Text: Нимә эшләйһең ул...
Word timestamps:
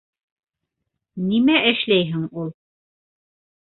Нимә 1.27 1.59
эшләйһең 1.73 2.25
ул... 2.45 2.51